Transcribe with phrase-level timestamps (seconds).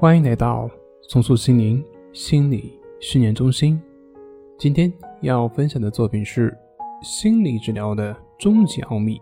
[0.00, 0.66] 欢迎来到
[1.10, 3.78] 重塑心灵心理训练中心。
[4.56, 6.56] 今天要分享的作品是
[7.02, 9.20] 心理治疗的终极奥秘。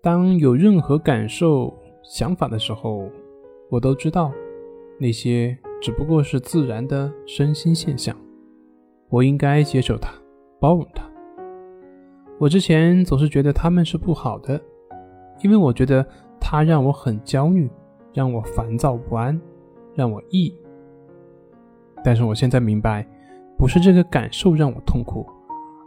[0.00, 3.10] 当有任何感受、想法的时候，
[3.70, 4.30] 我都知道
[5.00, 8.16] 那些只不过是自然的身心现象，
[9.08, 10.12] 我应该接受它，
[10.60, 11.02] 包容它。
[12.38, 14.60] 我之前总是觉得他们是不好的，
[15.42, 16.06] 因为我觉得
[16.40, 17.68] 它让我很焦虑，
[18.12, 19.40] 让我烦躁不安，
[19.94, 20.54] 让我抑。
[22.02, 23.06] 但是我现在明白，
[23.58, 25.26] 不是这个感受让我痛苦，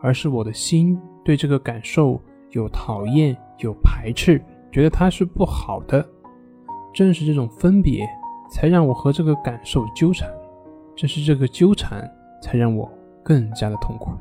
[0.02, 4.42] 而是我的心对这个感受有讨厌、有排斥，
[4.72, 6.06] 觉得它是不好的。
[6.94, 8.08] 正是这种分别，
[8.52, 10.30] 才让我和这个感受纠缠；
[10.96, 12.08] 正是这个纠缠，
[12.40, 12.88] 才让我
[13.24, 14.12] 更加的痛苦。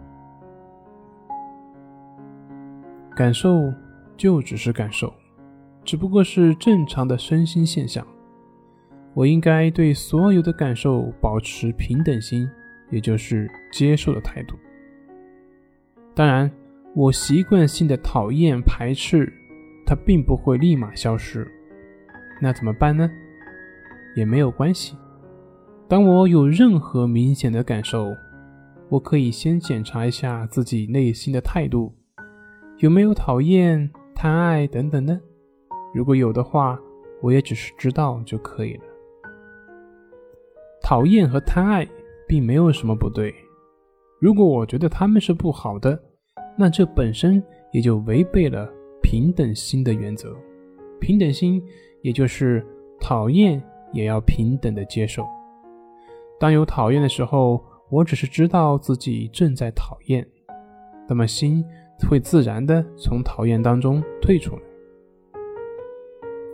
[3.14, 3.70] 感受
[4.16, 5.12] 就只是感受，
[5.84, 8.06] 只不过是正常的身心现象。
[9.14, 12.48] 我应该对所有的感受保持平等心，
[12.90, 14.56] 也就是接受的态度。
[16.14, 16.50] 当然，
[16.94, 19.30] 我习惯性的讨厌、排斥，
[19.86, 21.46] 它并不会立马消失。
[22.40, 23.10] 那怎么办呢？
[24.16, 24.96] 也没有关系。
[25.88, 28.14] 当我有任何明显的感受，
[28.88, 31.94] 我可以先检查一下自己内心的态度。
[32.78, 35.20] 有没有讨厌、贪爱等等呢？
[35.92, 36.78] 如果有的话，
[37.20, 38.84] 我也只是知道就可以了。
[40.82, 41.86] 讨厌和贪爱
[42.26, 43.34] 并没有什么不对。
[44.20, 45.98] 如果我觉得他们是不好的，
[46.56, 48.68] 那这本身也就违背了
[49.02, 50.36] 平等心的原则。
[51.00, 51.62] 平等心
[52.02, 52.64] 也就是
[53.00, 55.26] 讨厌也要平等的接受。
[56.38, 60.26] 当有讨厌的时候，我只是知道自己正在讨厌，
[61.08, 61.64] 那么心。
[62.08, 64.62] 会自然的从讨厌当中退出来。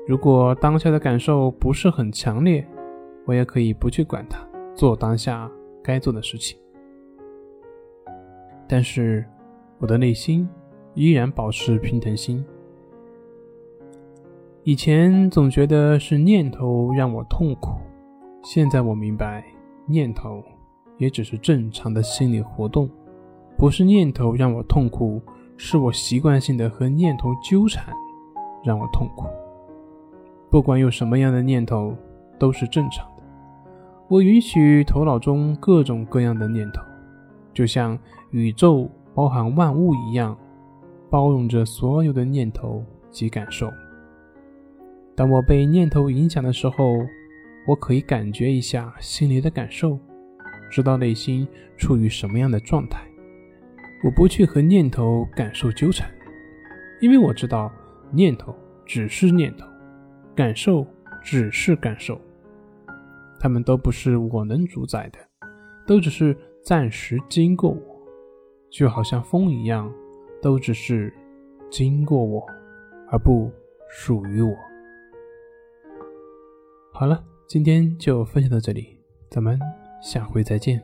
[0.08, 2.66] 如果当下的感受不是很强烈，
[3.26, 4.38] 我也可以不去管它，
[4.74, 5.50] 做当下
[5.84, 6.58] 该做的事情。
[8.66, 9.22] 但是
[9.76, 10.48] 我的内心
[10.94, 12.42] 依然保持平等心。
[14.62, 17.72] 以前总觉得是念头让我痛苦，
[18.42, 19.44] 现在我明白，
[19.84, 20.42] 念头
[20.96, 22.88] 也只是正常的心理活动，
[23.58, 25.20] 不是念头让我痛苦。
[25.58, 27.92] 是我习惯性的和念头纠缠，
[28.64, 29.26] 让我痛苦。
[30.50, 31.96] 不管有什么样的念头，
[32.38, 33.22] 都是正常的。
[34.08, 36.82] 我允许头脑中各种各样的念头，
[37.52, 37.98] 就像
[38.30, 40.34] 宇宙包含万物一样，
[41.10, 43.70] 包容着所有的念头及感受。
[45.14, 46.94] 当我被念头影响的时候，
[47.66, 49.98] 我可以感觉一下心里的感受，
[50.70, 53.00] 知道内心处于什么样的状态。
[54.02, 56.08] 我不去和念头感受纠缠，
[57.02, 57.70] 因为我知道
[58.10, 58.54] 念头
[58.86, 59.66] 只是念头，
[60.38, 60.86] 感受
[61.20, 62.16] 只是感受，
[63.40, 65.18] 他们都不是我能主宰的，
[65.84, 68.00] 都只是暂时经过我，
[68.70, 69.92] 就好像风一样，
[70.40, 71.12] 都只是
[71.68, 72.46] 经过我，
[73.10, 73.50] 而不
[73.90, 74.54] 属于我。
[76.92, 78.96] 好了，今天就分享到这里，
[79.28, 79.58] 咱们
[80.00, 80.80] 下回再见。